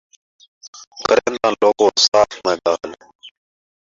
کرینداں 1.03 1.53
لوکو 1.61 1.87
صاف 2.05 2.31
میں 2.43 2.57
ڳال 2.65 2.91